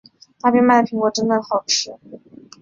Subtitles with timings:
[0.41, 1.95] 那边卖的苹果真的好吃